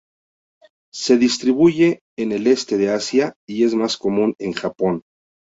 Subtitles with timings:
[0.91, 5.03] Se distribuye en el este de Asia, y es más común en Japón.